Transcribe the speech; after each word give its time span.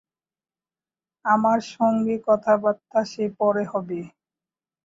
আমার 1.25 1.59
সঙ্গে 1.73 2.15
কথাবার্তা 2.27 2.99
সে 3.03 3.25
পরে 3.39 3.63
হবে। 3.71 3.99